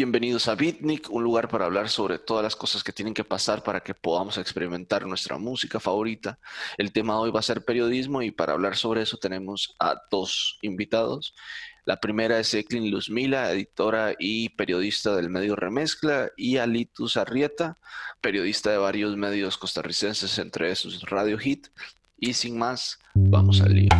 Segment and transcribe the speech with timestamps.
[0.00, 3.62] Bienvenidos a Bitnik, un lugar para hablar sobre todas las cosas que tienen que pasar
[3.62, 6.38] para que podamos experimentar nuestra música favorita.
[6.78, 10.00] El tema de hoy va a ser periodismo y para hablar sobre eso tenemos a
[10.10, 11.34] dos invitados.
[11.84, 17.76] La primera es Eklin Luzmila, editora y periodista del medio Remezcla, y Alitus Arrieta,
[18.22, 21.66] periodista de varios medios costarricenses, entre esos Radio Hit.
[22.16, 23.90] Y sin más, vamos al lío.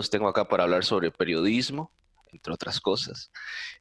[0.00, 1.92] Los tengo acá para hablar sobre periodismo,
[2.32, 3.30] entre otras cosas.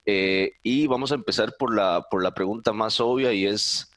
[0.05, 3.89] Eh, y vamos a empezar por la, por la pregunta más obvia y es,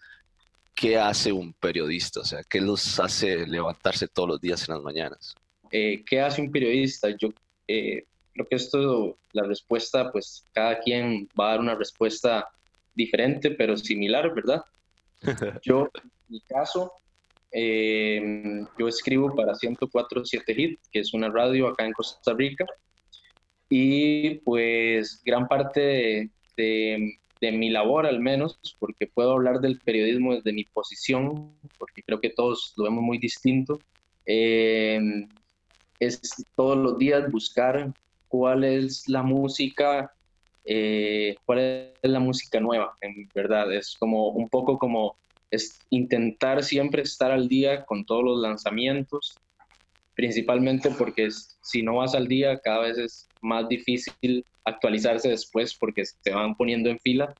[0.74, 2.20] ¿qué hace un periodista?
[2.20, 5.34] O sea, ¿qué los hace levantarse todos los días en las mañanas?
[5.72, 7.08] Eh, ¿Qué hace un periodista?
[7.10, 7.30] Yo
[7.66, 12.48] eh, creo que esto, la respuesta, pues cada quien va a dar una respuesta
[12.94, 14.62] diferente, pero similar, ¿verdad?
[15.62, 16.92] Yo, en mi caso,
[17.52, 22.64] eh, yo escribo para 104.7 Hit, que es una radio acá en Costa Rica.
[23.68, 30.34] Y pues gran parte de, de, mi labor, al menos, porque puedo hablar del periodismo
[30.34, 33.78] desde mi posición, porque creo que todos lo vemos muy distinto,
[34.26, 35.00] eh,
[35.98, 36.20] es
[36.56, 37.92] todos los días buscar
[38.28, 40.12] cuál es la música,
[40.64, 43.72] eh, cuál es la música nueva, en verdad.
[43.72, 45.16] Es como un poco como
[45.52, 49.36] es intentar siempre estar al día con todos los lanzamientos,
[50.14, 51.28] principalmente porque
[51.62, 56.56] si no vas al día cada vez es más difícil actualizarse después porque se van
[56.56, 57.34] poniendo en fila,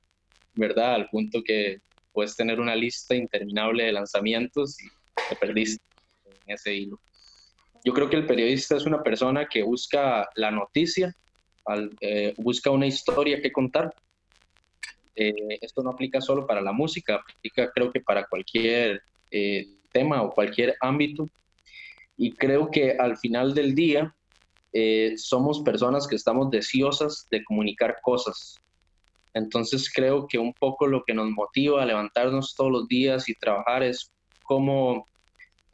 [0.53, 0.93] ¿verdad?
[0.93, 4.87] Al punto que puedes tener una lista interminable de lanzamientos y
[5.29, 5.83] te perdiste
[6.25, 6.99] en ese hilo.
[7.83, 11.15] Yo creo que el periodista es una persona que busca la noticia,
[11.99, 13.93] eh, busca una historia que contar
[15.15, 20.21] eh, esto no aplica solo para la música, aplica creo que para cualquier eh, tema
[20.21, 21.27] o cualquier ámbito.
[22.17, 24.15] Y creo que al final del día
[24.71, 28.55] eh, somos personas que estamos deseosas de comunicar cosas.
[29.33, 33.35] Entonces creo que un poco lo que nos motiva a levantarnos todos los días y
[33.35, 34.11] trabajar es
[34.43, 35.05] cómo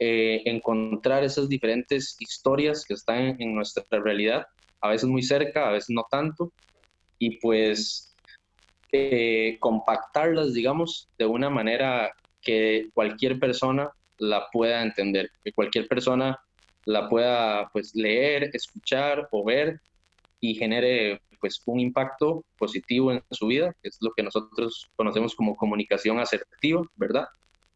[0.02, 4.46] encontrar esas diferentes historias que están en nuestra realidad,
[4.80, 6.50] a veces muy cerca, a veces no tanto,
[7.18, 8.09] y pues
[8.92, 16.38] eh, compactarlas, digamos, de una manera que cualquier persona la pueda entender, que cualquier persona
[16.84, 19.80] la pueda pues leer, escuchar o ver
[20.40, 25.34] y genere pues un impacto positivo en su vida, que es lo que nosotros conocemos
[25.34, 27.28] como comunicación asertiva, ¿verdad?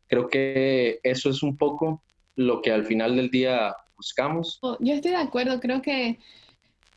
[0.07, 2.03] Creo que eso es un poco
[2.37, 4.61] lo que al final del día buscamos.
[4.81, 6.19] Yo estoy de acuerdo, creo que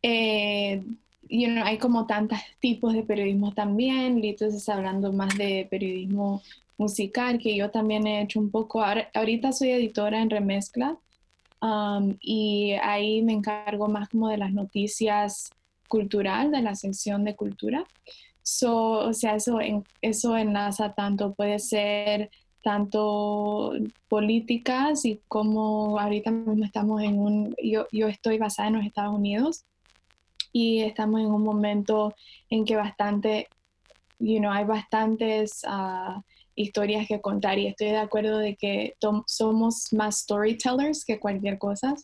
[0.02, 0.84] eh,
[1.30, 4.22] you know, hay como tantos tipos de periodismo también.
[4.22, 6.42] Lito está hablando más de periodismo
[6.78, 8.84] musical, que yo también he hecho un poco.
[9.14, 10.98] Ahorita soy editora en Remezcla
[11.62, 15.50] um, y ahí me encargo más como de las noticias
[15.88, 17.86] cultural, de la sección de cultura.
[18.44, 19.60] So, o sea, eso,
[20.02, 22.30] eso enlaza tanto, puede ser
[22.64, 23.74] tanto
[24.10, 29.14] políticas y como ahorita mismo estamos en un, yo, yo estoy basada en los Estados
[29.14, 29.66] Unidos
[30.52, 32.16] y estamos en un momento
[32.50, 33.48] en que bastante,
[34.20, 36.22] you know, hay bastantes uh,
[36.56, 38.96] historias que contar y estoy de acuerdo de que
[39.28, 41.96] somos más storytellers que cualquier cosa.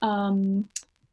[0.00, 0.64] Um,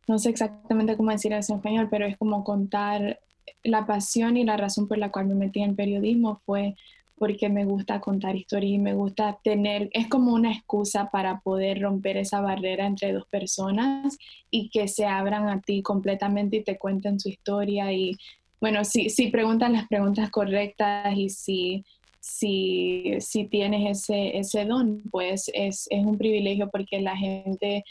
[0.08, 3.20] no sé exactamente cómo decir eso en español, pero es como contar
[3.64, 6.76] la pasión y la razón por la cual me metí en periodismo fue
[7.18, 11.82] porque me gusta contar historias y me gusta tener, es como una excusa para poder
[11.82, 14.18] romper esa barrera entre dos personas
[14.52, 18.18] y que se abran a ti completamente y te cuenten su historia y
[18.60, 21.86] bueno, si, si preguntan las preguntas correctas y si,
[22.20, 27.84] si, si tienes ese, ese don, pues es, es un privilegio porque la gente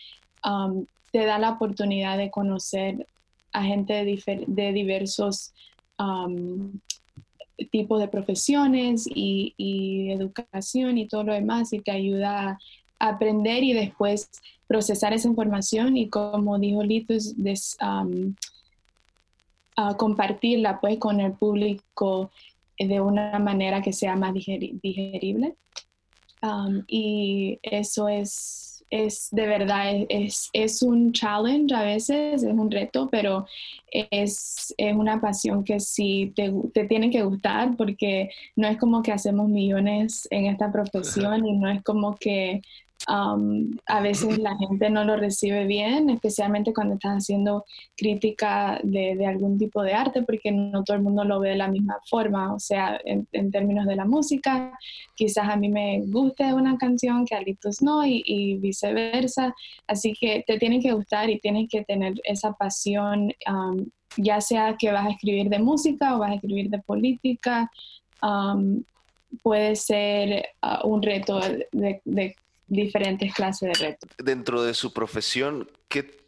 [0.44, 3.06] um, te da la oportunidad de conocer
[3.52, 5.54] a gente de, de diversos
[5.98, 6.72] um,
[7.70, 12.58] tipos de profesiones y, educación y todo lo demás y te ayuda
[12.98, 14.30] a aprender y después
[14.66, 17.34] procesar esa información y como dijo Litus,
[19.76, 22.30] a compartirla pues con el público
[22.78, 25.56] de una manera que sea más digerible.
[26.86, 33.08] y eso es es de verdad, es, es un challenge a veces, es un reto,
[33.10, 33.46] pero
[33.90, 39.02] es, es una pasión que sí te, te, tiene que gustar porque no es como
[39.02, 42.62] que hacemos millones en esta profesión y no es como que
[43.06, 47.64] a veces la gente no lo recibe bien, especialmente cuando estás haciendo
[47.96, 51.68] crítica de, algún tipo de arte, porque no todo el mundo lo ve de la
[51.68, 52.54] misma forma.
[52.54, 54.78] O sea, en, términos de la música,
[55.14, 59.54] quizás a mí me guste una canción que a Litus no, y, viceversa.
[59.86, 63.32] Así que te tiene que gustar y tienes que tener esa pasión,
[64.16, 67.70] ya sea que vas a escribir de música o vas a escribir de política.
[69.42, 71.40] puede ser ah, un reto
[71.72, 72.36] de, de
[72.74, 74.10] diferentes clases de retos.
[74.18, 76.26] Dentro de su profesión, ¿qué,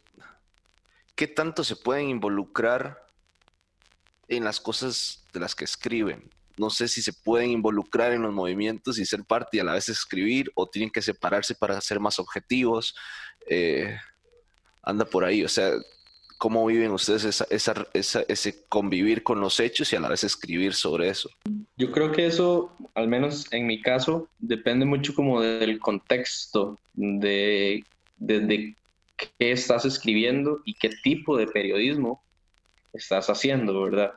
[1.15, 3.07] ¿qué tanto se pueden involucrar
[4.27, 6.29] en las cosas de las que escriben?
[6.57, 9.73] No sé si se pueden involucrar en los movimientos y ser parte y a la
[9.73, 12.95] vez escribir o tienen que separarse para ser más objetivos.
[13.47, 13.95] Eh,
[14.81, 15.73] anda por ahí, o sea,
[16.37, 21.09] ¿cómo viven ustedes esa, ese convivir con los hechos y a la vez escribir sobre
[21.09, 21.29] eso?
[21.77, 27.83] Yo creo que eso, al menos en mi caso, depende mucho como del contexto, de,
[28.17, 28.75] de,
[29.17, 32.21] qué estás escribiendo y qué tipo de periodismo
[32.93, 34.13] estás haciendo, ¿verdad?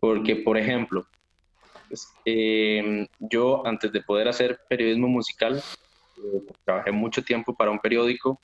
[0.00, 1.06] Porque, por ejemplo,
[2.24, 5.62] em, yo antes de poder hacer periodismo musical,
[6.18, 8.40] eh, trabajé mucho tiempo para un periódico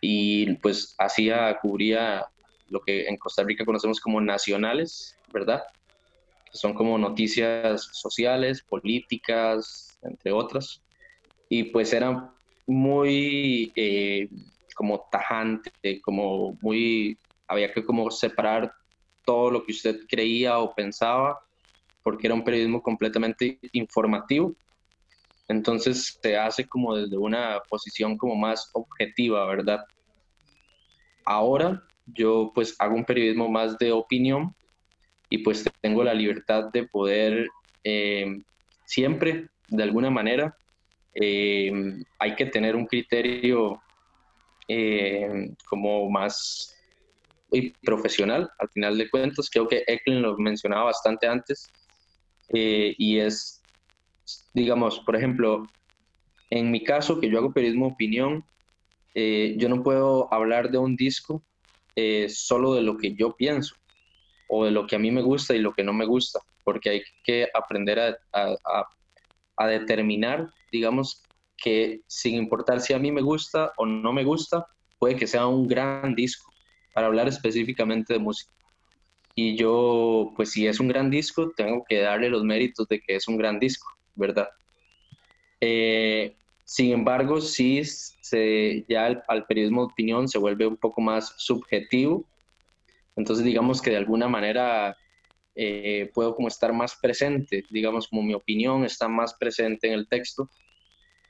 [0.00, 2.26] y pues hacía, cubría
[2.68, 5.62] lo que en Costa Rica conocemos como nacionales, ¿verdad?
[6.52, 10.82] son como noticias sociales, políticas, entre otras.
[11.48, 12.32] Y pues era
[12.66, 14.28] muy eh,
[14.74, 18.72] como tajante, como muy, había que como separar
[19.24, 21.38] todo lo que usted creía o pensaba,
[22.02, 24.54] porque era un periodismo completamente informativo.
[25.50, 29.84] Entonces se hace como desde una posición como más objetiva, ¿verdad?
[31.24, 34.54] Ahora yo pues hago un periodismo más de opinión,
[35.28, 37.48] y pues tengo la libertad de poder
[37.84, 38.42] eh,
[38.84, 40.56] siempre, de alguna manera,
[41.14, 41.72] eh,
[42.18, 43.80] hay que tener un criterio
[44.68, 46.76] eh, como más
[47.82, 51.72] profesional, al final de cuentas, creo que Eklund lo mencionaba bastante antes,
[52.52, 53.59] y es,
[54.54, 55.72] digamos, por ejemplo,
[56.50, 58.44] en mi caso, que yo hago periodismo opinión,
[59.14, 61.44] yo no puedo hablar de un disco
[62.28, 63.74] solo de lo que yo pienso
[64.48, 66.90] o de lo que a mí me gusta y lo que no me gusta, porque
[66.90, 73.86] hay que aprender a, determinar, digamos, que sin importar si a mí me gusta o
[73.86, 74.66] no me gusta,
[74.98, 76.50] puede que sea un gran disco,
[76.94, 78.52] para hablar específicamente de música.
[79.34, 83.16] Y yo, pues si es un gran disco, tengo que darle los méritos de que
[83.16, 83.86] es un gran disco,
[84.20, 84.48] ¿verdad?
[85.60, 91.34] Eh, sin embargo, sí se, ya al periodismo de opinión se vuelve un poco más
[91.38, 92.30] subjetivo
[93.20, 94.96] entonces, digamos que de alguna manera
[95.54, 100.08] eh, puedo como estar más presente, digamos como mi opinión está más presente en el
[100.08, 100.50] texto,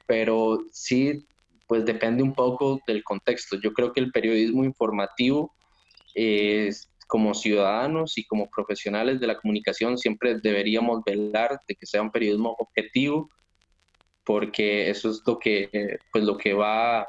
[0.07, 1.27] pero sí,
[1.67, 3.57] pues depende un poco del contexto.
[3.61, 5.55] Yo creo que el periodismo informativo,
[7.11, 12.13] como ciudadanos y como profesionales de la comunicación, siempre deberíamos velar de que sea un
[12.13, 13.29] periodismo objetivo,
[14.25, 17.01] porque eso es lo que, pues, lo que va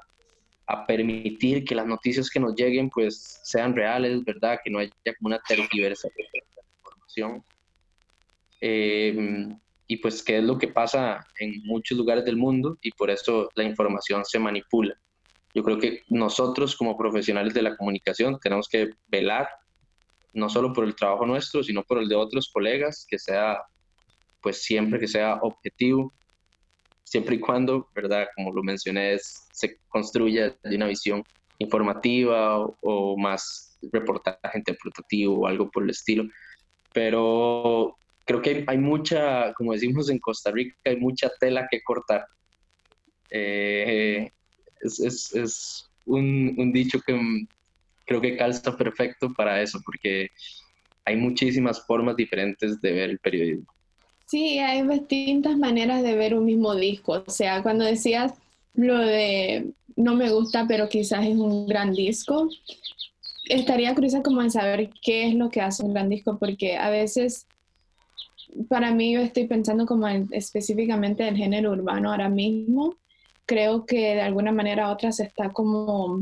[0.71, 4.59] a permitir que las noticias que nos lleguen pues sean reales, ¿verdad?
[4.63, 6.41] Que no haya como una tergiversación de
[6.79, 7.43] información.
[8.61, 9.49] Eh,
[9.87, 13.49] y pues qué es lo que pasa en muchos lugares del mundo y por eso
[13.55, 14.95] la información se manipula.
[15.53, 19.49] Yo creo que nosotros como profesionales de la comunicación tenemos que velar
[20.33, 23.59] no solo por el trabajo nuestro, sino por el de otros colegas, que sea
[24.41, 26.13] pues siempre que sea objetivo,
[27.03, 28.27] siempre y cuando, ¿verdad?
[28.35, 31.23] Como lo mencioné, se construya de una visión
[31.59, 36.23] informativa o, más reportaje interpretativo o algo por el estilo.
[36.93, 42.25] Pero creo que hay, mucha, como decimos en Costa Rica, hay mucha tela que cortar.
[43.29, 44.29] Eh,
[44.81, 47.13] es, es, un, un, dicho que
[48.11, 50.29] creo que calza perfecto para eso, porque
[51.05, 53.71] hay muchísimas formas diferentes de ver el periodismo.
[54.25, 57.23] Sí, hay distintas maneras de ver un mismo disco.
[57.25, 58.33] O sea, cuando decías
[58.73, 62.49] lo de no me gusta, pero quizás es un gran disco,
[63.49, 66.89] estaría curiosa como en saber qué es lo que hace un gran disco, porque a
[66.89, 67.47] veces
[68.69, 72.95] para mí yo estoy pensando como específicamente en género urbano ahora mismo.
[73.45, 76.21] Creo que de alguna manera u otra se está como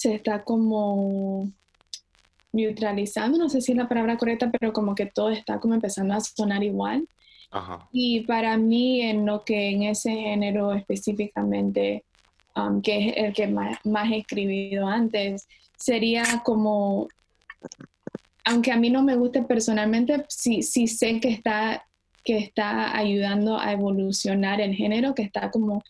[0.00, 1.52] se está como
[2.52, 6.14] neutralizando, no sé si es la palabra correcta, pero como que todo está como empezando
[6.14, 7.06] a sonar igual.
[7.92, 12.02] Y para mí, en lo que en ese género específicamente,
[12.56, 13.78] um, que es el que más,
[14.10, 17.06] he escribido antes, sería como,
[18.46, 21.86] aunque a mí no me guste personalmente, sí, sí sé que está,
[22.24, 25.82] que está ayudando a evolucionar el género, que está como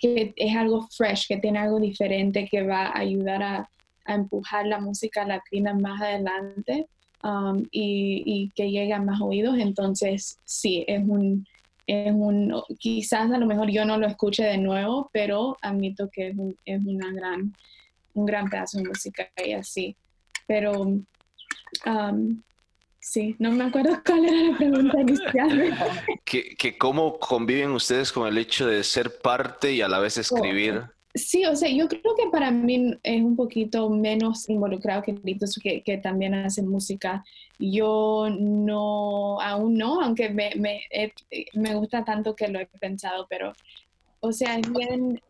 [0.00, 3.70] que es algo fresh, que tiene algo diferente, que va a ayudar a,
[4.06, 6.88] empujar la música latina más adelante
[7.22, 9.56] um, y, que llegue a más oídos.
[9.58, 11.46] Entonces, sí, es un,
[11.86, 16.28] es un, quizás a lo mejor yo no lo escuche de nuevo, pero admito que
[16.28, 17.54] es, un, es una gran,
[18.14, 19.94] un gran pedazo de música y así.
[20.48, 22.42] Pero um,
[23.00, 25.78] Sí, no me acuerdo cuál era la pregunta inicial.
[26.24, 30.18] que, que ¿Cómo conviven ustedes con el hecho de ser parte y a la vez
[30.18, 30.84] escribir?
[31.14, 35.58] Sí, o sea, yo creo que para mí es un poquito menos involucrado que Litos,
[35.60, 37.24] que, que también hace música.
[37.58, 40.82] Yo no, aún no, aunque me, me,
[41.54, 43.52] me gusta tanto que lo he pensado, pero,
[44.20, 45.20] o sea, es bien,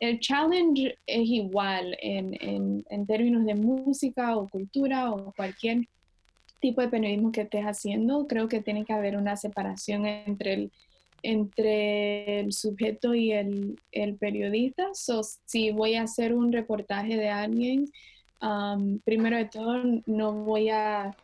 [0.00, 5.86] el challenge es igual en, en, en términos de música o cultura o cualquier
[6.62, 10.72] tipo de periodismo que estés haciendo, creo que tiene que haber una separación entre el,
[11.22, 14.88] entre el sujeto y el, el periodista.
[14.94, 17.90] So, si voy a hacer un reportaje de alguien,
[18.40, 21.14] um, primero de todo no voy a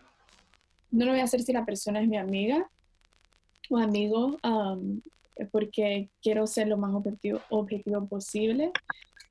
[0.90, 2.66] no lo voy a hacer si la persona es mi amiga
[3.70, 5.00] o amigo, um,
[5.52, 8.72] porque quiero ser lo más objetivo, objetivo posible.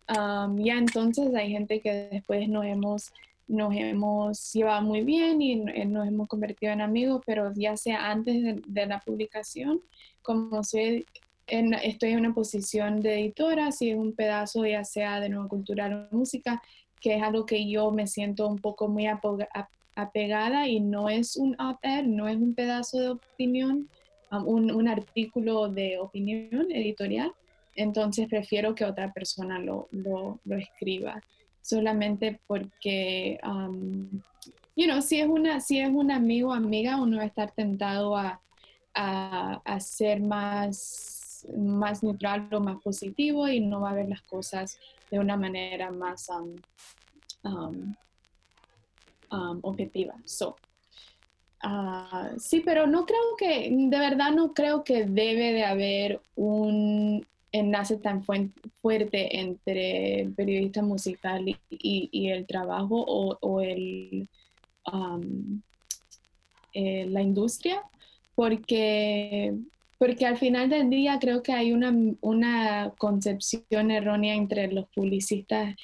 [0.07, 3.11] Um, ya entonces hay gente que después nos hemos
[3.47, 8.61] nos hemos llevado muy bien y nos hemos convertido en amigos, pero ya sea antes
[8.65, 9.81] de, la publicación,
[10.21, 11.05] como soy
[11.47, 16.09] estoy en una posición de editora, si es un pedazo ya sea de nueva cultural
[16.11, 16.61] o música,
[16.99, 19.07] que es algo que yo me siento un poco muy
[19.95, 23.87] apegada y no es un op-ed, no es un pedazo de opinión,
[24.31, 27.31] um, un, artículo de opinión editorial,
[27.75, 31.21] entonces prefiero que otra persona lo, lo, lo escriba
[31.67, 34.21] solamente porque, um,
[34.75, 37.51] you know, si es, una, si es un amigo o amiga, uno va a estar
[37.51, 38.41] tentado a,
[38.93, 44.79] a, ser más, más neutral o más positivo y no va a ver las cosas
[45.11, 46.55] de una manera más um,
[49.31, 50.15] um, objetiva.
[50.23, 50.55] So,
[51.63, 57.25] uh, sí, pero no creo que, de verdad no creo que debe de haber un
[57.59, 64.27] enlace tan fuerte entre el periodista musical y, el trabajo o, el,
[64.91, 65.61] um,
[66.73, 67.81] la industria,
[68.35, 69.53] porque,
[69.97, 75.75] porque al final del día creo que hay una, una concepción errónea entre los publicistas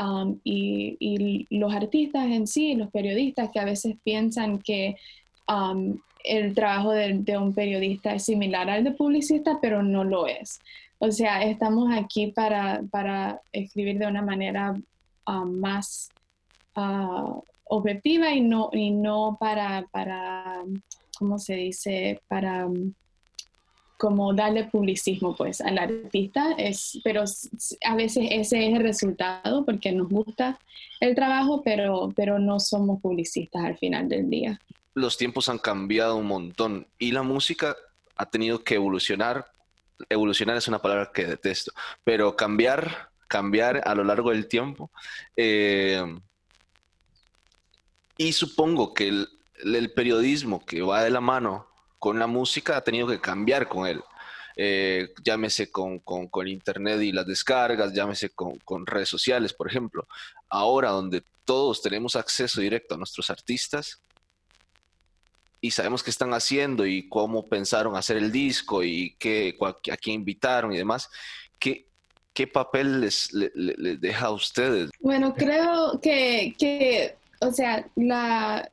[0.00, 4.96] um, y, los artistas en sí, los periodistas, que a veces piensan que
[6.24, 10.60] el trabajo de, de, un periodista es similar al de publicista, pero no lo es.
[11.02, 14.74] O sea, estamos aquí para, para escribir de una manera
[15.24, 16.10] ah, más
[16.76, 20.62] uh, objetiva y no, y no para, para,
[21.18, 22.20] ¿cómo se dice?
[22.28, 22.68] Para
[23.96, 29.92] como darle publicismo pues al artista, es, pero a veces ese es el resultado porque
[29.92, 30.58] nos gusta
[31.00, 34.60] el trabajo, pero, pero no somos publicistas al final del día.
[34.94, 37.74] Los tiempos han cambiado un montón y la música
[38.16, 39.46] ha tenido que evolucionar
[40.08, 41.72] evolucionar es una palabra que detesto,
[42.04, 44.90] pero cambiar, cambiar a lo largo del tiempo.
[45.36, 46.02] Eh,
[48.16, 53.06] y supongo que el, periodismo que va de la mano con la música ha tenido
[53.06, 54.02] que cambiar con él.
[54.56, 60.06] Eh, llámese con, con, internet y las descargas, llámese con, con, redes sociales, por ejemplo.
[60.48, 64.02] Ahora donde todos tenemos acceso directo a nuestros artistas,
[65.60, 70.16] y sabemos qué están haciendo y cómo pensaron hacer el disco y qué, a quién
[70.16, 71.08] invitaron y demás.
[71.58, 71.86] ¿Qué,
[72.32, 73.30] qué papel les,
[74.00, 74.90] deja a ustedes?
[75.00, 78.70] Bueno, creo que, que, o sea, la,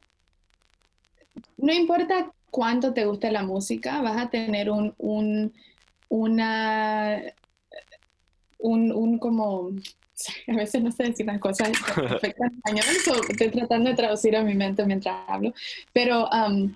[1.58, 5.54] no importa cuánto te guste la música, vas a tener un, un
[6.10, 7.22] una,
[8.60, 9.72] un, un como
[10.48, 14.44] a veces no sé decir las cosas perfectas en español, estoy tratando de traducir a
[14.44, 15.54] mi mente mientras hablo,
[15.94, 16.74] pero um,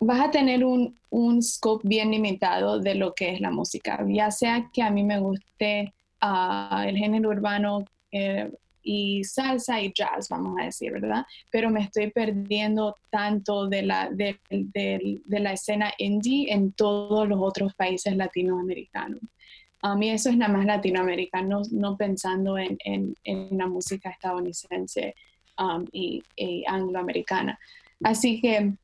[0.00, 4.30] vas a tener un, un, scope bien limitado de lo que es la música, ya
[4.30, 8.50] sea que a mí me guste uh, el género urbano eh,
[8.82, 11.26] y salsa y jazz, vamos a decir, ¿verdad?
[11.50, 17.28] Pero me estoy perdiendo tanto de la, de, de, de la escena indie en todos
[17.28, 19.20] los otros países latinoamericanos.
[19.82, 25.14] A mí eso es nada más latinoamericano, no, pensando en, en, en, la música estadounidense
[25.58, 26.22] um, y,
[26.66, 27.58] angloamericana.
[28.02, 28.74] Así que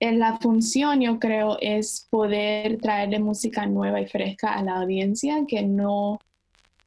[0.00, 5.44] en la función yo creo es poder traerle música nueva y fresca a la audiencia
[5.46, 6.18] que no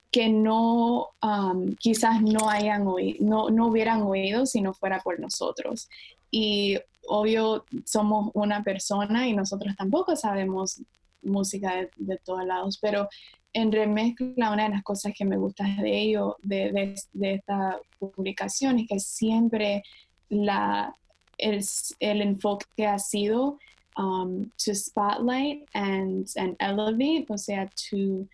[0.10, 5.20] que no um, quizás no hayan oído, no, no hubieran oído si no fuera por
[5.20, 5.90] nosotros.
[6.32, 10.82] Y obvio somos una persona y nosotros tampoco sabemos
[11.22, 13.08] música de, todos lados, pero
[13.54, 18.80] en remezcla una de las cosas que me gusta de ello, de, de, esta publicación,
[18.80, 19.84] es que siempre
[20.30, 20.96] la,
[21.38, 21.64] el,
[22.00, 23.58] el enfoque ha sido
[23.98, 28.28] um, to spotlight and, and elevate, o sea, to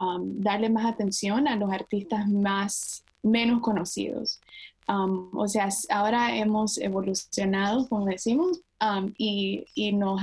[0.00, 4.40] um, darle más atención a los artistas más menos conocidos.
[4.88, 10.20] Um, o sea, ahora hemos evolucionado, como decimos, um, y, y, nos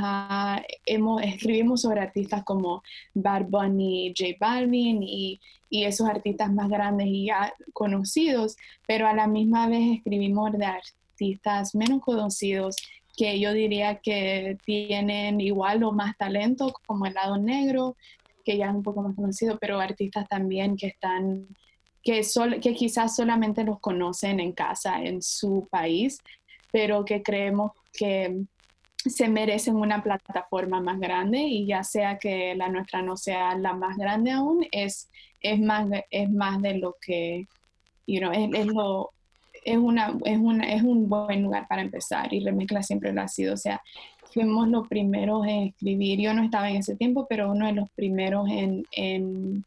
[0.85, 5.39] hemos, escribimos sobre artistas como Bad Bunny, J Balvin y,
[5.69, 10.65] y, esos artistas más grandes y ya conocidos, pero a la misma vez escribimos de
[10.65, 12.75] artistas menos conocidos
[13.15, 17.97] que yo diría que tienen igual o más talento, como el lado negro,
[18.45, 21.47] que ya es un poco más conocido, pero artistas también que están
[22.01, 22.21] que,
[22.61, 26.19] que quizás solamente los conocen en casa, en su país,
[26.71, 28.43] pero que creemos que
[28.95, 33.73] se merecen una plataforma más grande y ya sea que la nuestra no sea la
[33.73, 35.09] más grande aún, es,
[35.41, 37.47] es, más, es más de lo que,
[38.05, 39.11] you know, es, lo,
[39.63, 43.27] es, una, es, una, es un buen lugar para empezar y Remezcla siempre lo ha
[43.27, 43.53] sido.
[43.53, 43.81] O sea,
[44.33, 47.89] fuimos los primeros en escribir, yo no estaba en ese tiempo, pero uno de los
[47.91, 49.63] primeros en, en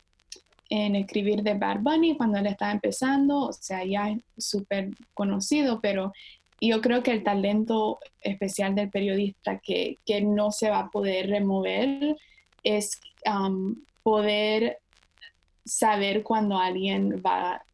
[0.75, 1.83] en escribir de Bad
[2.17, 6.13] cuando él estaba empezando, o sea, ya es súper conocido, pero
[6.69, 11.29] yo creo que el talento especial del periodista que, que no se va a poder
[11.29, 12.17] remover
[12.63, 14.79] es um, poder
[15.65, 17.65] saber cuando alguien va,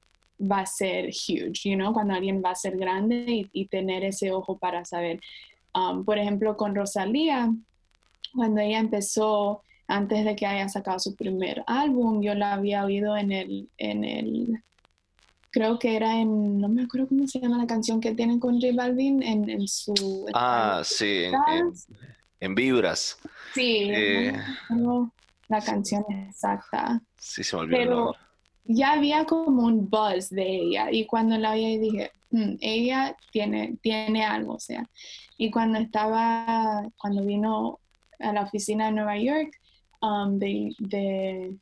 [0.40, 1.92] va a ser huge, you know?
[1.92, 5.20] cuando alguien va a ser grande y, tener ese ojo para saber.
[6.04, 7.52] Por ejemplo, con Rosalía,
[8.34, 12.22] cuando ella empezó, antes de que haya sacado su primer álbum.
[12.22, 14.62] Yo la había oído en el, en el,
[15.58, 18.60] creo que era en, no me acuerdo cómo se llama la canción que tienen con
[18.60, 20.24] J Balvin, en, su...
[20.32, 21.24] Ah, sí,
[22.38, 23.18] en, Vibras.
[23.54, 24.32] Sí, eh,
[25.48, 27.02] la canción exacta.
[27.16, 27.78] Sí, se me olvidó.
[27.78, 28.14] Pero
[28.66, 33.76] ya había como un buzz de ella y cuando la oí dije, hmm, ella tiene,
[33.82, 34.88] tiene algo, o sea.
[35.36, 37.80] Y cuando estaba, cuando vino
[38.20, 39.58] a la oficina de Nueva York,
[40.00, 41.58] Um, de,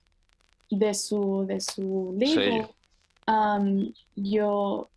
[0.68, 2.68] de, su, de su libro,
[3.26, 4.88] um, yo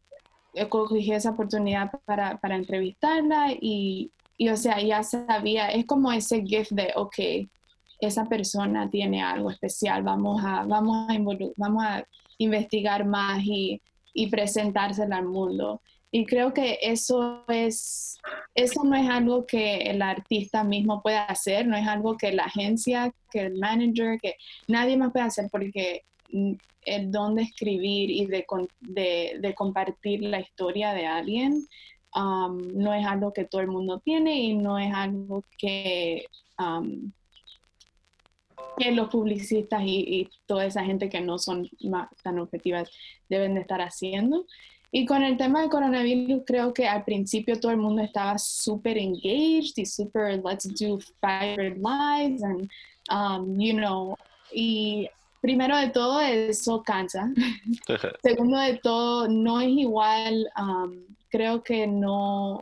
[0.69, 6.43] cogí esa oportunidad para, para entrevistarla y, y, o sea, ya sabía, es como ese
[6.43, 7.15] gift de, ok,
[7.99, 11.17] esa persona tiene algo especial, vamos a, vamos a,
[11.57, 12.03] vamos a
[12.37, 13.81] investigar más y,
[14.13, 15.81] y presentársela al mundo.
[16.11, 18.17] Y creo que eso es,
[18.55, 22.45] eso no es algo que el artista mismo puede hacer, no es algo que la
[22.45, 24.35] agencia, que el manager, que
[24.67, 26.03] nadie más puede hacer porque
[26.85, 28.45] el don de escribir y de,
[29.39, 31.67] de, compartir la historia de alguien
[32.15, 36.25] um, no es algo que todo el mundo tiene y no es algo que,
[36.57, 37.11] um,
[38.77, 41.69] que los publicistas y, y, toda esa gente que no son
[42.23, 42.89] tan objetivas
[43.27, 44.45] deben de estar haciendo.
[44.91, 48.97] Y con el tema del coronavirus, creo que al principio todo el mundo estaba súper
[48.97, 52.67] engaged y súper let's do fire lives and,
[53.11, 54.15] um, you know,
[54.51, 55.07] y
[55.41, 57.31] primero de todo eso cansa.
[58.21, 62.61] Segundo de todo, no es igual, um, creo que no,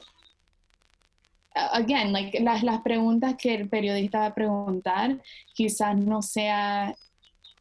[1.53, 5.21] again, like, las, las preguntas que el periodista va a preguntar
[5.53, 6.95] quizás no sea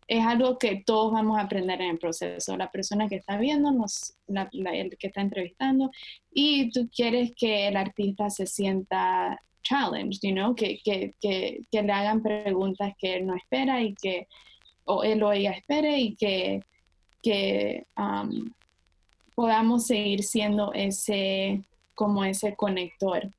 [0.09, 2.57] es algo que todos vamos a aprender en el proceso.
[2.57, 3.72] La persona que está viendo,
[4.29, 5.90] la, el que está entrevistando,
[6.33, 10.55] y tú quieres que el artista se sienta challenged, you know?
[10.55, 14.29] que, que, que, que le hagan preguntas que él no espera y que
[14.87, 16.62] o él o ella espere y que,
[17.22, 18.51] que um,
[19.35, 21.62] podamos seguir siendo ese
[21.94, 23.31] como ese conector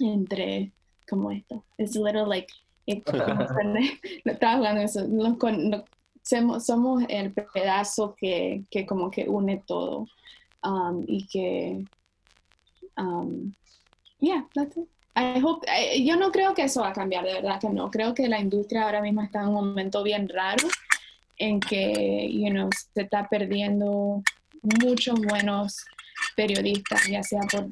[0.00, 0.72] entre
[1.08, 1.64] como esto.
[1.78, 2.52] Es little like
[4.24, 5.00] estaba jugando eso.
[6.22, 10.06] somos, el pedazo que, que, como que une todo
[10.62, 11.84] um, y que
[12.96, 13.52] um,
[14.20, 14.88] yeah that's it.
[15.16, 15.66] I hope,
[16.04, 17.90] yo no creo que eso va a cambiar, de verdad que no.
[17.90, 20.68] Creo que la industria ahora mismo está en un momento bien raro
[21.38, 24.22] en que, you know, se está perdiendo
[24.62, 25.84] muchos buenos
[26.34, 27.68] periodistas, ya sea por,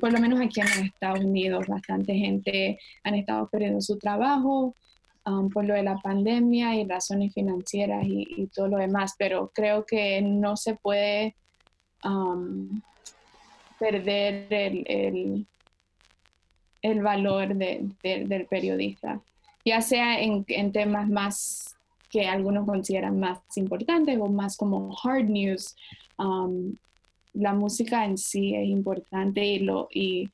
[0.00, 4.74] por lo menos aquí en los Estados Unidos, bastante gente han estado perdiendo su trabajo
[5.26, 9.84] um, por lo de la pandemia y razones financieras y, todo lo demás, pero creo
[9.86, 11.36] que no se puede
[12.04, 12.80] um,
[13.78, 15.46] perder el,
[17.02, 19.20] valor del periodista,
[19.64, 21.76] ya sea en, temas más
[22.10, 25.76] que algunos consideran más importantes o más como hard news,
[26.18, 26.74] um,
[27.34, 30.30] la música en sí es importante y,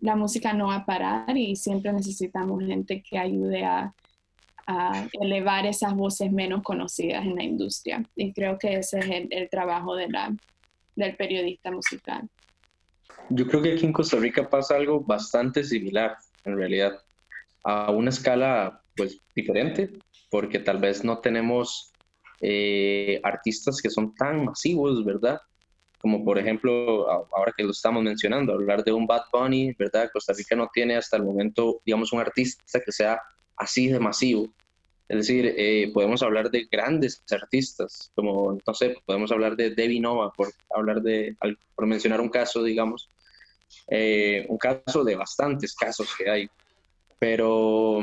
[0.00, 3.92] la música no va a parar y siempre necesitamos gente que ayude a,
[5.20, 8.02] elevar esas voces menos conocidas en la industria.
[8.14, 12.28] Y creo que ese es el, trabajo del periodista musical.
[13.30, 17.02] Yo creo que aquí en Costa Rica pasa algo bastante similar, en realidad,
[17.64, 19.90] a una escala pues diferente,
[20.30, 21.92] porque tal vez no tenemos
[22.40, 25.40] eh, artistas que son tan masivos, ¿verdad?
[26.00, 30.10] Como por ejemplo, ahora que lo estamos mencionando, hablar de un Bad Bunny, ¿verdad?
[30.12, 33.20] Costa Rica no tiene hasta el momento, digamos, un artista que sea
[33.56, 34.48] así de masivo.
[35.08, 40.00] Es decir, eh, podemos hablar de grandes artistas, como, no sé, podemos hablar de Debbie
[40.00, 41.34] Nova, por, hablar de,
[41.74, 43.08] por mencionar un caso, digamos,
[43.88, 46.50] eh, un caso de bastantes casos que hay.
[47.18, 48.00] Pero,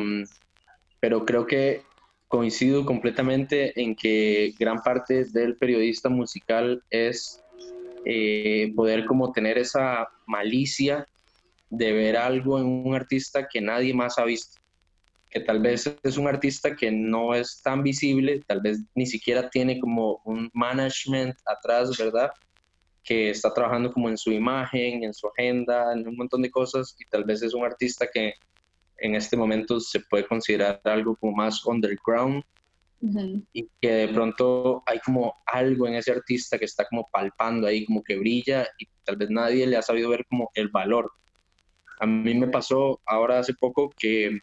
[1.00, 1.84] pero creo que
[2.28, 7.42] coincido completamente en que gran parte del periodista musical es
[8.06, 11.08] eh, poder como tener esa malicia
[11.70, 14.60] de ver algo en un artista que nadie más ha visto,
[15.30, 19.50] que tal vez es un artista que no es tan visible, tal vez ni siquiera
[19.50, 22.32] tiene como un management atrás, ¿verdad?
[23.06, 26.96] Que está trabajando como en su imagen, en su agenda, en un montón de cosas,
[27.00, 28.34] y tal vez es un artista que
[28.98, 32.44] en este momento se puede considerar algo como más underground
[33.54, 37.86] y que de pronto hay como algo en ese artista que está como palpando ahí,
[37.86, 41.12] como que brilla y tal vez nadie le ha sabido ver como el valor.
[42.00, 44.40] A mí me pasó ahora hace poco que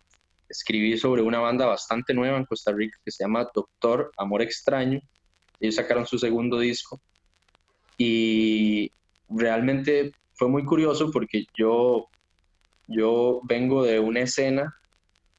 [0.49, 5.01] escribí sobre una banda bastante nueva en Costa Rica que se llama Doctor Amor Extraño.
[5.59, 7.01] Ellos sacaron su segundo disco
[7.99, 8.91] y
[9.29, 12.09] realmente fue muy curioso porque yo
[12.89, 14.75] yo vengo de una escena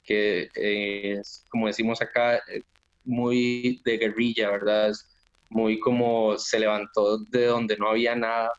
[0.02, 2.62] que es, como decimos acá, eh,
[3.04, 4.90] muy de guerrilla, ¿verdad?
[4.90, 5.08] Es
[5.48, 8.52] muy como se levantó de donde no había nada.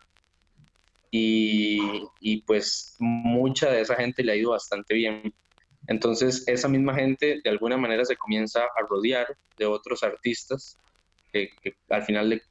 [1.12, 1.80] Y,
[2.20, 5.34] y, pues mucha de esa gente le ha ido bastante bien.
[5.88, 9.28] Entonces esa misma gente de alguna manera se comienza a rodear
[9.58, 10.78] de otros artistas
[11.32, 11.50] que,
[11.90, 12.42] al final de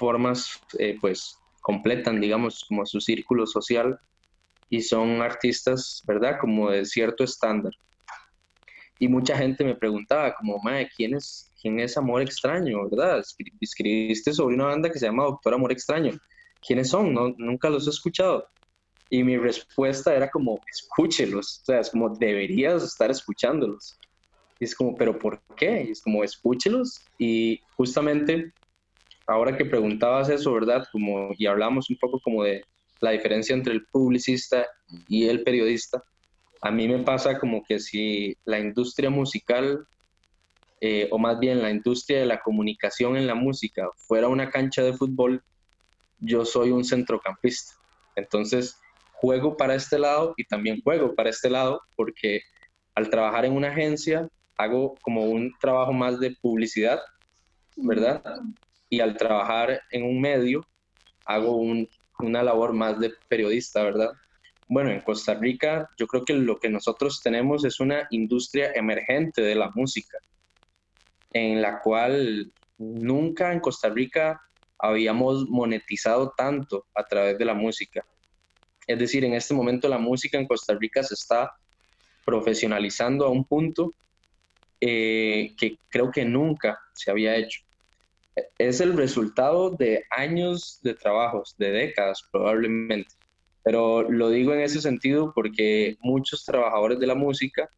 [0.00, 4.00] formas eh, pues completan digamos como su círculo social
[4.70, 6.38] y son artistas, ¿verdad?
[6.40, 7.72] Como de cierto estándar.
[9.00, 13.22] Y mucha gente me preguntaba, como, Mae, ¿quién es, quién es Amor Extraño, verdad?
[13.60, 16.12] Escribiste sobre una banda que se llama Doctor Amor Extraño.
[16.64, 17.12] ¿Quiénes son?
[17.12, 18.46] No, nunca los he escuchado.
[19.08, 21.62] Y mi respuesta era como, escúchelos.
[21.62, 23.98] O sea, es como, deberías estar escuchándolos.
[24.60, 25.84] Y es como, ¿pero por qué?
[25.88, 27.00] Y es como, escúchelos.
[27.18, 28.52] Y justamente,
[29.30, 30.84] ahora que preguntabas eso, ¿verdad?
[30.90, 32.64] Como, y hablamos un poco como de,
[33.00, 34.66] la diferencia entre el publicista
[35.08, 36.02] y el periodista.
[36.62, 39.86] A mí me pasa como que si la industria musical,
[40.80, 44.82] eh, o más bien la industria de la comunicación en la música, fuera una cancha
[44.82, 45.42] de fútbol,
[46.18, 47.72] yo soy un centrocampista.
[48.16, 48.76] Entonces,
[49.12, 52.42] juego para este lado y también juego para este lado porque
[52.94, 57.00] al trabajar en una agencia hago como un trabajo más de publicidad,
[57.76, 58.22] ¿verdad?
[58.90, 60.66] Y al trabajar en un medio
[61.24, 61.88] hago un
[62.22, 64.12] una labor más de periodista, ¿verdad?
[64.68, 69.42] Bueno, en Costa Rica yo creo que lo que nosotros tenemos es una industria emergente
[69.42, 70.18] de la música,
[71.32, 74.40] en la cual nunca en Costa Rica
[74.78, 78.04] habíamos monetizado tanto a través de la música.
[78.86, 81.52] Es decir, en este momento la música en Costa Rica se está
[82.24, 83.90] profesionalizando a un punto
[84.80, 87.60] eh, que creo que nunca se había hecho
[88.58, 93.14] es el resultado de años de trabajos, de décadas probablemente.
[93.62, 97.68] Pero lo digo en ese sentido porque muchos trabajadores de la música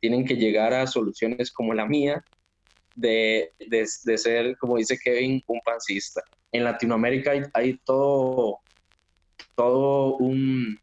[0.00, 2.24] tienen que llegar a soluciones como la mía
[2.94, 6.22] de, de, ser, como dice Kevin, un pancista.
[6.52, 8.58] En Latinoamérica hay, hay todo,
[9.54, 10.78] todo un,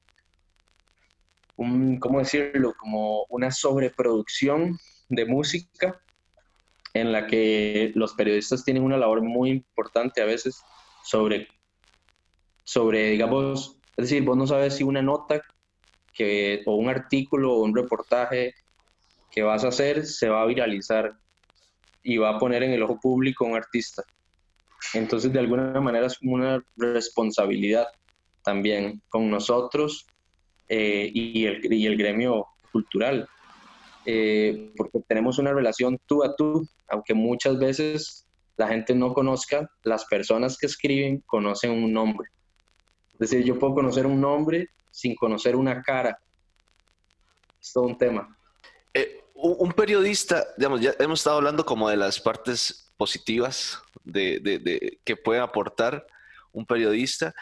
[1.58, 2.74] un, ¿cómo decirlo?
[2.80, 4.78] Como una sobreproducción
[5.10, 6.02] de música
[7.02, 10.62] en la que los periodistas tienen una labor muy importante a veces
[11.04, 11.48] sobre,
[12.64, 15.42] sobre digamos, es decir, vos no sabes si una nota
[16.14, 18.54] que, o un artículo o un reportaje
[19.32, 21.14] que vas a hacer se va a viralizar
[22.04, 24.04] y va a poner en el ojo público a un artista.
[24.94, 27.88] Entonces, de alguna manera es como una responsabilidad
[28.44, 30.08] también con nosotros
[30.70, 33.28] eh, y, el, y el gremio cultural.
[34.06, 39.70] Eh, porque tenemos una relación tú a tú, aunque muchas veces la gente no conozca,
[39.84, 42.30] las personas que escriben conocen un nombre.
[43.14, 46.20] Es decir, yo puedo conocer un nombre sin conocer una cara.
[47.62, 48.36] Es todo un tema.
[48.94, 55.16] Eh, un periodista, digamos, ya hemos estado hablando como de las partes positivas de, que
[55.16, 56.06] puede aportar
[56.52, 57.34] un periodista.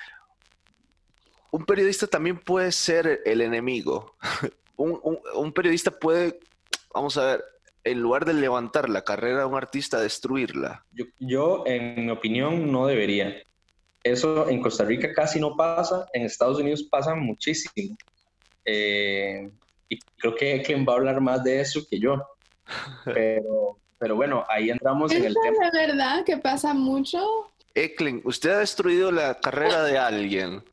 [1.52, 4.16] un periodista también puede ser el enemigo.
[4.76, 6.40] un, periodista puede,
[6.94, 7.46] vamos a ver,
[7.86, 10.84] en lugar de levantar la carrera de un artista, destruirla.
[11.20, 13.34] Yo, en mi opinión, no debería.
[14.04, 17.96] Eso en Costa Rica casi no pasa, en Estados Unidos pasa muchísimo.
[18.66, 19.50] Eh,
[19.88, 22.22] y creo que quien va a hablar más de eso que yo.
[23.06, 25.68] Pero, pero bueno, ahí entramos en el tema.
[25.68, 27.54] ¿Es verdad que pasa mucho?
[27.76, 30.64] Eklin, usted ha destruido la carrera de alguien.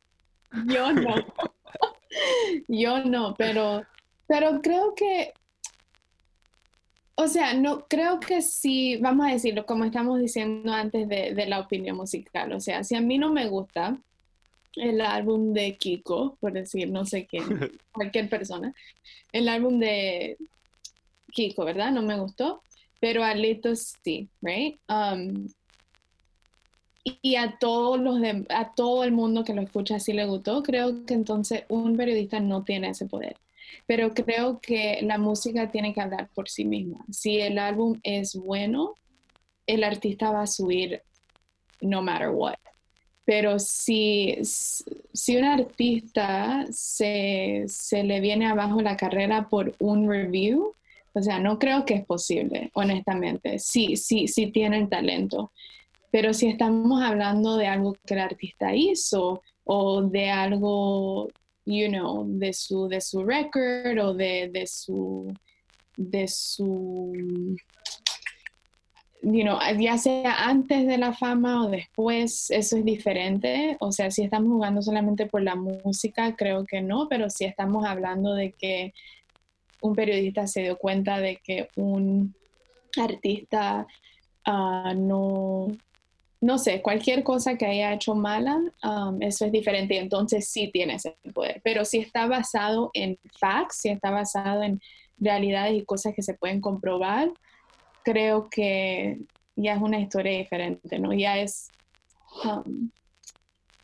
[0.65, 1.15] Yo no.
[2.67, 3.83] Yo no, pero,
[4.27, 5.33] pero creo que,
[7.15, 11.45] o sea, no, creo que sí, vamos a decirlo como estamos diciendo antes de, de
[11.45, 12.51] la opinión musical.
[12.53, 13.97] O sea, si a mí no me gusta
[14.75, 17.43] el álbum de Kiko, por decir no sé quién,
[17.91, 18.73] cualquier persona,
[19.31, 20.37] el álbum de
[21.31, 21.91] Kiko, ¿verdad?
[21.91, 22.63] No me gustó,
[22.99, 24.79] pero a Lito sí, right?
[24.89, 25.47] Um,
[27.03, 30.63] y a todos los de, a todo el mundo que lo escucha así le gustó,
[30.63, 33.35] creo que entonces un periodista no tiene ese poder.
[33.85, 37.05] Pero creo que la música tiene que hablar por sí misma.
[37.11, 38.95] Si el álbum es bueno,
[39.67, 41.01] el artista va a subir
[41.81, 42.55] no matter what.
[43.25, 50.73] Pero si, si un artista se, se le viene abajo la carrera por un review,
[51.13, 53.59] o sea, no creo que es posible, honestamente.
[53.59, 55.51] Sí, sí, sí tienen talento.
[56.11, 61.29] Pero si estamos hablando de algo que el artista hizo o de algo,
[61.65, 65.33] you know, de su, de su record o de, de su,
[65.95, 67.13] de su,
[69.21, 73.77] you know, ya sea antes de la fama o después, eso es diferente.
[73.79, 77.85] O sea, si estamos jugando solamente por la música, creo que no, pero si estamos
[77.85, 78.93] hablando de que
[79.81, 82.35] un periodista se dio cuenta de que un
[82.97, 83.85] artista
[84.47, 85.67] uh, no,
[86.43, 90.95] no sé, cualquier cosa que haya hecho mala, um, eso es diferente, entonces sí tiene
[90.95, 91.61] ese poder.
[91.63, 94.81] Pero si está basado en facts, si está basado en
[95.17, 97.31] realidades y cosas que se pueden comprobar,
[98.03, 99.19] creo que
[99.55, 101.13] ya es una historia diferente, ¿no?
[101.13, 101.69] Ya es,
[102.43, 102.91] um,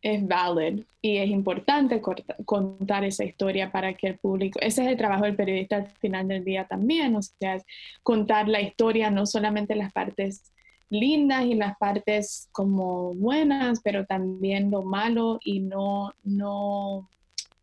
[0.02, 2.02] es valid y es importante
[2.44, 6.28] contar esa historia para que el público, ese es el trabajo del periodista al final
[6.28, 7.58] del día también, o sea,
[8.04, 10.52] contar la historia, no solamente las partes
[10.90, 17.10] lindas y las partes como buenas, pero también lo malo y no, no,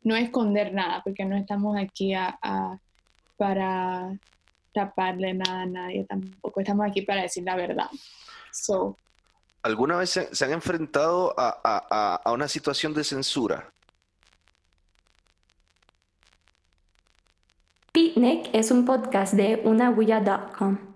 [0.02, 2.38] no esconder nada, porque no estamos aquí a,
[3.36, 4.18] para
[4.72, 7.88] taparle nada a nadie tampoco, estamos aquí para decir la verdad.
[8.52, 8.96] So,
[9.62, 13.72] ¿Alguna vez se, han enfrentado a, a, una situación de censura?
[17.90, 20.95] Picnic es un podcast de unahuya.com.